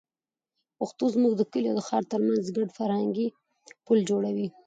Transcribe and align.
پښتو 0.77 1.05
زموږ 1.15 1.33
د 1.37 1.41
کلي 1.51 1.69
او 1.71 1.79
ښار 1.87 2.03
تر 2.11 2.19
منځ 2.27 2.43
ګډ 2.57 2.69
فرهنګي 2.77 3.27
پُل 3.85 3.99
جوړوي. 4.09 4.47